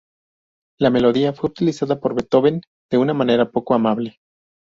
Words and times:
La 0.79 0.89
melodía 0.89 1.31
fue 1.31 1.51
utilizada 1.51 1.99
por 1.99 2.15
Beethoven 2.15 2.61
de 2.89 2.97
una 2.97 3.13
manera 3.13 3.51
poco 3.51 3.75
amable. 3.75 4.17